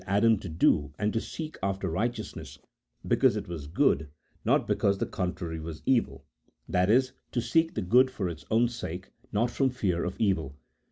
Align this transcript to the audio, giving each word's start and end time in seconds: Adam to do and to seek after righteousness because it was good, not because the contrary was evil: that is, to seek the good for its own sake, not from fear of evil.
Adam 0.07 0.35
to 0.39 0.49
do 0.49 0.91
and 0.97 1.13
to 1.13 1.21
seek 1.21 1.59
after 1.61 1.87
righteousness 1.87 2.57
because 3.07 3.35
it 3.37 3.47
was 3.47 3.67
good, 3.67 4.09
not 4.43 4.65
because 4.67 4.97
the 4.97 5.05
contrary 5.05 5.59
was 5.59 5.83
evil: 5.85 6.25
that 6.67 6.89
is, 6.89 7.11
to 7.31 7.39
seek 7.39 7.75
the 7.75 7.83
good 7.83 8.09
for 8.09 8.27
its 8.27 8.43
own 8.49 8.67
sake, 8.67 9.11
not 9.31 9.51
from 9.51 9.69
fear 9.69 10.03
of 10.03 10.15
evil. 10.17 10.57